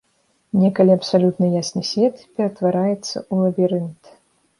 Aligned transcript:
Некалі 0.61 0.91
абсалютна 0.99 1.49
ясны 1.61 1.81
свет 1.89 2.15
ператвараецца 2.39 3.15
ў 3.33 3.53
лабірынт. 3.53 4.01